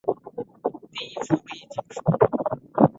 [0.95, 2.01] 第一次会议结束。